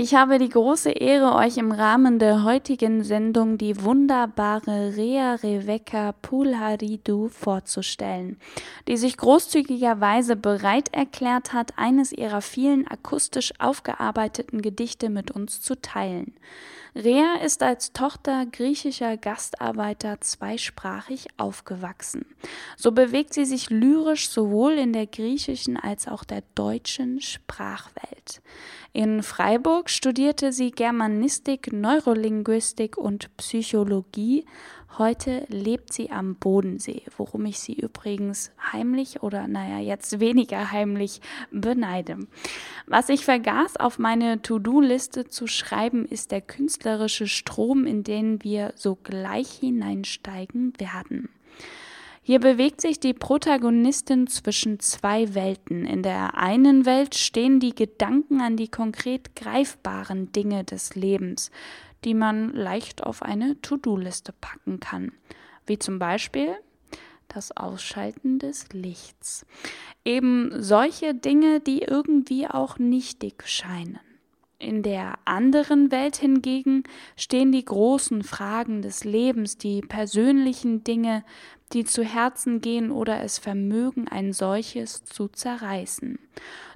Ich 0.00 0.14
habe 0.14 0.38
die 0.38 0.48
große 0.48 0.92
Ehre, 0.92 1.34
euch 1.34 1.56
im 1.56 1.72
Rahmen 1.72 2.20
der 2.20 2.44
heutigen 2.44 3.02
Sendung 3.02 3.58
die 3.58 3.82
wunderbare 3.82 4.94
Rea 4.94 5.34
Rebecca 5.34 6.12
Pulharidu 6.12 7.26
vorzustellen, 7.26 8.38
die 8.86 8.96
sich 8.96 9.16
großzügigerweise 9.16 10.36
bereit 10.36 10.94
erklärt 10.94 11.52
hat, 11.52 11.72
eines 11.78 12.12
ihrer 12.12 12.42
vielen 12.42 12.86
akustisch 12.86 13.52
aufgearbeiteten 13.58 14.62
Gedichte 14.62 15.10
mit 15.10 15.32
uns 15.32 15.60
zu 15.60 15.74
teilen. 15.74 16.32
Rea 16.94 17.36
ist 17.44 17.62
als 17.62 17.92
Tochter 17.92 18.46
griechischer 18.46 19.16
Gastarbeiter 19.16 20.20
zweisprachig 20.20 21.28
aufgewachsen. 21.36 22.26
So 22.76 22.92
bewegt 22.92 23.34
sie 23.34 23.44
sich 23.44 23.70
lyrisch 23.70 24.28
sowohl 24.30 24.72
in 24.72 24.92
der 24.92 25.06
griechischen 25.06 25.76
als 25.76 26.08
auch 26.08 26.24
der 26.24 26.42
deutschen 26.54 27.20
Sprachwelt. 27.20 28.42
In 28.92 29.22
Freiburg 29.22 29.90
studierte 29.90 30.52
sie 30.52 30.70
Germanistik, 30.70 31.72
Neurolinguistik 31.72 32.96
und 32.96 33.36
Psychologie. 33.36 34.44
Heute 34.96 35.44
lebt 35.48 35.92
sie 35.92 36.10
am 36.10 36.36
Bodensee, 36.36 37.02
worum 37.16 37.44
ich 37.46 37.60
sie 37.60 37.74
übrigens 37.74 38.50
heimlich 38.72 39.22
oder 39.22 39.46
naja, 39.46 39.78
jetzt 39.78 40.18
weniger 40.18 40.72
heimlich 40.72 41.20
beneide. 41.52 42.26
Was 42.86 43.08
ich 43.08 43.24
vergaß 43.24 43.76
auf 43.76 43.98
meine 43.98 44.40
To-Do-Liste 44.40 45.28
zu 45.28 45.46
schreiben, 45.46 46.04
ist 46.06 46.32
der 46.32 46.40
künstlerische 46.40 47.28
Strom, 47.28 47.86
in 47.86 48.02
den 48.02 48.42
wir 48.42 48.72
sogleich 48.76 49.50
hineinsteigen 49.50 50.72
werden. 50.78 51.28
Hier 52.28 52.40
bewegt 52.40 52.82
sich 52.82 53.00
die 53.00 53.14
Protagonistin 53.14 54.26
zwischen 54.26 54.80
zwei 54.80 55.34
Welten. 55.34 55.86
In 55.86 56.02
der 56.02 56.36
einen 56.36 56.84
Welt 56.84 57.14
stehen 57.14 57.58
die 57.58 57.74
Gedanken 57.74 58.42
an 58.42 58.54
die 58.54 58.68
konkret 58.68 59.34
greifbaren 59.34 60.30
Dinge 60.30 60.62
des 60.62 60.94
Lebens, 60.94 61.50
die 62.04 62.14
man 62.14 62.52
leicht 62.52 63.02
auf 63.04 63.22
eine 63.22 63.60
To-Do-Liste 63.60 64.32
packen 64.40 64.80
kann, 64.80 65.12
wie 65.66 65.78
zum 65.78 65.98
Beispiel 65.98 66.56
das 67.28 67.56
Ausschalten 67.56 68.38
des 68.38 68.68
Lichts. 68.72 69.46
Eben 70.04 70.62
solche 70.62 71.14
Dinge, 71.14 71.60
die 71.60 71.82
irgendwie 71.82 72.48
auch 72.48 72.78
nichtig 72.78 73.46
scheinen. 73.46 74.00
In 74.60 74.82
der 74.82 75.20
anderen 75.24 75.92
Welt 75.92 76.16
hingegen 76.16 76.82
stehen 77.16 77.52
die 77.52 77.64
großen 77.64 78.24
Fragen 78.24 78.82
des 78.82 79.04
Lebens, 79.04 79.56
die 79.56 79.82
persönlichen 79.82 80.82
Dinge, 80.82 81.24
die 81.68 81.84
zu 81.84 82.02
Herzen 82.02 82.60
gehen 82.60 82.90
oder 82.90 83.22
es 83.22 83.38
vermögen, 83.38 84.08
ein 84.08 84.32
solches 84.32 85.04
zu 85.04 85.28
zerreißen. 85.28 86.18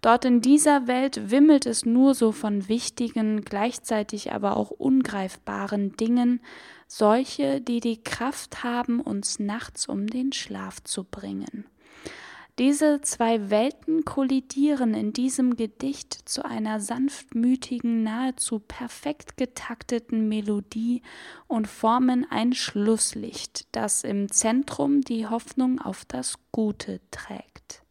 Dort 0.00 0.24
in 0.24 0.40
dieser 0.40 0.86
Welt 0.86 1.30
wimmelt 1.30 1.66
es 1.66 1.84
nur 1.84 2.14
so 2.14 2.30
von 2.32 2.68
wichtigen, 2.68 3.44
gleichzeitig 3.44 4.32
aber 4.32 4.56
auch 4.56 4.70
ungreifbaren 4.70 5.96
Dingen, 5.96 6.40
solche, 6.86 7.60
die 7.60 7.80
die 7.80 8.02
Kraft 8.02 8.62
haben, 8.62 9.00
uns 9.00 9.38
nachts 9.38 9.86
um 9.86 10.06
den 10.06 10.32
Schlaf 10.32 10.82
zu 10.84 11.04
bringen. 11.04 11.66
Diese 12.58 13.00
zwei 13.02 13.50
Welten 13.50 14.04
kollidieren 14.04 14.92
in 14.92 15.12
diesem 15.12 15.54
Gedicht 15.54 16.28
zu 16.28 16.44
einer 16.44 16.80
sanftmütigen, 16.80 18.02
nahezu 18.02 18.58
perfekt 18.58 19.36
getakteten 19.36 20.28
Melodie 20.28 21.02
und 21.46 21.68
formen 21.68 22.26
ein 22.28 22.54
Schlusslicht, 22.54 23.68
das 23.70 24.02
im 24.02 24.32
Zentrum 24.32 25.02
die 25.02 25.28
Hoffnung 25.28 25.80
auf 25.80 26.04
das 26.04 26.34
Gute 26.50 27.00
trägt. 27.12 27.84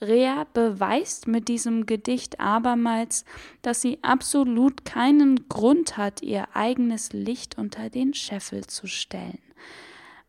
Rea 0.00 0.46
beweist 0.52 1.26
mit 1.26 1.48
diesem 1.48 1.84
Gedicht 1.84 2.38
abermals, 2.38 3.24
dass 3.62 3.82
sie 3.82 3.98
absolut 4.02 4.84
keinen 4.84 5.48
Grund 5.48 5.96
hat, 5.96 6.22
ihr 6.22 6.54
eigenes 6.54 7.12
Licht 7.12 7.58
unter 7.58 7.90
den 7.90 8.14
Scheffel 8.14 8.68
zu 8.68 8.86
stellen. 8.86 9.45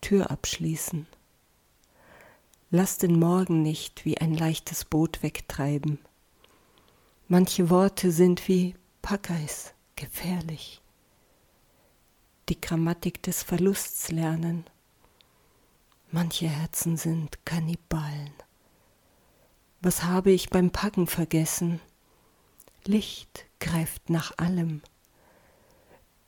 Tür 0.02 0.30
abschließen. 0.30 1.08
Lass 2.78 2.98
den 2.98 3.18
Morgen 3.18 3.62
nicht 3.62 4.04
wie 4.04 4.18
ein 4.18 4.34
leichtes 4.34 4.84
Boot 4.84 5.24
wegtreiben. 5.24 5.98
Manche 7.30 7.70
Worte 7.70 8.12
sind 8.12 8.50
wie 8.50 8.76
Packeis, 9.02 9.74
gefährlich. 9.96 10.82
Die 12.50 12.60
Grammatik 12.60 13.24
des 13.24 13.44
Verlusts 13.44 14.12
lernen. 14.12 14.66
Manche 16.12 16.50
Herzen 16.50 16.98
sind 16.98 17.46
Kannibalen. 17.46 18.34
Was 19.80 20.04
habe 20.04 20.32
ich 20.32 20.50
beim 20.50 20.70
Packen 20.70 21.08
vergessen? 21.08 21.80
Licht 22.84 23.46
greift 23.62 24.10
nach 24.10 24.38
allem. 24.38 24.82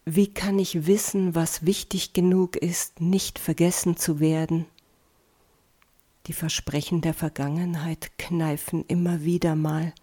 Wie 0.05 0.33
kann 0.33 0.59
ich 0.59 0.87
wissen, 0.87 1.35
was 1.35 1.65
wichtig 1.65 2.13
genug 2.13 2.55
ist, 2.55 3.01
nicht 3.01 3.37
vergessen 3.37 3.97
zu 3.97 4.21
werden? 4.21 4.65
Die 6.27 6.33
Versprechen 6.33 6.99
der 6.99 7.13
Vergangenheit 7.13 8.17
kneifen 8.17 8.83
immer 8.87 9.23
wieder 9.23 9.55
mal. 9.55 9.93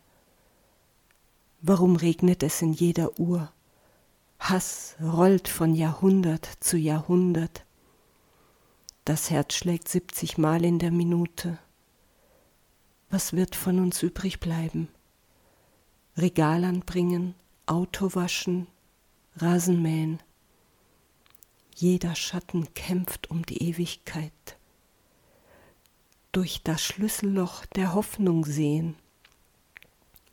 Warum 1.61 1.97
regnet 1.97 2.43
es 2.43 2.62
in 2.62 2.73
jeder 2.73 3.21
Uhr? 3.21 3.53
Hass 4.39 4.97
rollt 5.03 5.49
von 5.49 5.75
Jahrhundert 5.75 6.49
zu 6.61 6.79
Jahrhundert. 6.79 7.67
Das 9.05 9.29
Herz 9.31 9.53
schlägt 9.53 9.89
siebzig 9.89 10.39
Mal 10.39 10.65
in 10.65 10.79
der 10.79 10.93
Minute. 10.93 11.59
Was 13.11 13.34
wird 13.34 13.55
von 13.55 13.79
uns 13.79 14.03
übrig 14.03 14.41
bleiben? 14.41 14.89
Regal 16.17 16.65
anbringen, 16.65 17.34
Auto 17.67 18.15
waschen, 18.15 18.67
Rasenmähen. 19.37 20.23
Jeder 21.75 22.15
Schatten 22.15 22.73
kämpft 22.73 23.31
um 23.31 23.45
die 23.45 23.63
Ewigkeit 23.63 24.57
durch 26.34 26.62
das 26.65 26.83
Schlüsselloch 26.83 27.65
der 27.67 27.95
Hoffnung 27.95 28.45
sehen. 28.45 28.97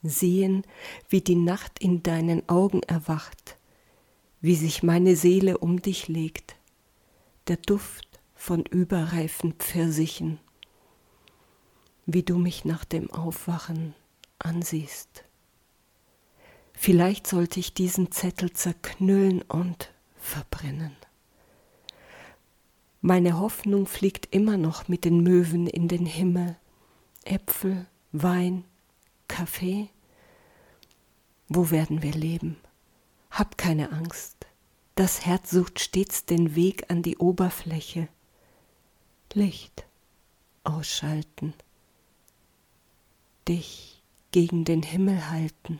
Sehen, 0.03 0.63
wie 1.09 1.21
die 1.21 1.35
Nacht 1.35 1.79
in 1.79 2.01
deinen 2.01 2.47
Augen 2.49 2.81
erwacht, 2.83 3.57
wie 4.41 4.55
sich 4.55 4.81
meine 4.81 5.15
Seele 5.15 5.59
um 5.59 5.81
dich 5.81 6.07
legt, 6.07 6.55
der 7.47 7.57
Duft 7.57 8.07
von 8.33 8.65
überreifen 8.65 9.53
Pfirsichen, 9.53 10.39
wie 12.07 12.23
du 12.23 12.39
mich 12.39 12.65
nach 12.65 12.83
dem 12.83 13.11
Aufwachen 13.11 13.93
ansiehst. 14.39 15.23
Vielleicht 16.73 17.27
sollte 17.27 17.59
ich 17.59 17.75
diesen 17.75 18.11
Zettel 18.11 18.53
zerknüllen 18.53 19.43
und 19.43 19.91
verbrennen. 20.15 20.95
Meine 23.01 23.39
Hoffnung 23.39 23.87
fliegt 23.87 24.27
immer 24.33 24.57
noch 24.57 24.87
mit 24.87 25.05
den 25.05 25.23
Möwen 25.23 25.65
in 25.65 25.87
den 25.87 26.05
Himmel. 26.05 26.55
Äpfel, 27.23 27.87
Wein, 28.11 28.63
Kaffee. 29.27 29.89
Wo 31.49 31.71
werden 31.71 32.03
wir 32.03 32.13
leben? 32.13 32.57
Hab 33.31 33.57
keine 33.57 33.91
Angst. 33.91 34.45
Das 34.93 35.25
Herz 35.25 35.49
sucht 35.49 35.79
stets 35.79 36.25
den 36.25 36.55
Weg 36.55 36.91
an 36.91 37.01
die 37.01 37.17
Oberfläche. 37.17 38.07
Licht 39.33 39.85
ausschalten. 40.63 41.55
Dich 43.47 44.03
gegen 44.31 44.63
den 44.63 44.83
Himmel 44.83 45.31
halten. 45.31 45.79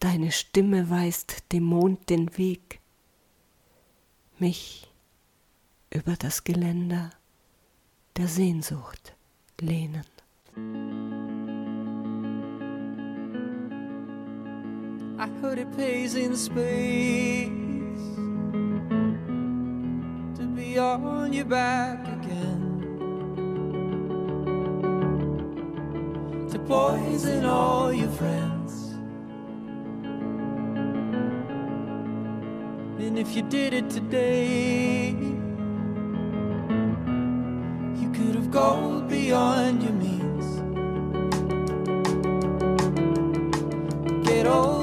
Deine 0.00 0.32
Stimme 0.32 0.88
weist 0.88 1.52
dem 1.52 1.64
Mond 1.64 2.08
den 2.08 2.38
Weg. 2.38 2.80
Mich 4.38 4.91
über 5.92 6.14
das 6.18 6.44
Geländer 6.44 7.10
der 8.16 8.26
Sehnsucht 8.26 9.14
lehnen. 9.60 10.04
I 15.18 15.28
heard 15.40 15.58
it 15.58 15.70
pays 15.76 16.14
in 16.14 16.36
space 16.36 17.48
to 20.36 20.46
be 20.54 20.78
on 20.78 21.32
your 21.32 21.44
back 21.44 22.00
again, 22.08 22.80
to 26.50 26.58
poison 26.58 27.44
all 27.44 27.92
your 27.92 28.10
friends 28.10 28.92
And 33.12 33.18
if 33.18 33.34
you 33.36 33.42
did 33.42 33.74
it 33.74 33.90
today, 33.90 35.31
go 38.62 39.00
beyond 39.08 39.82
your 39.82 39.96
means. 40.04 40.48
Get 44.26 44.46
old. 44.46 44.81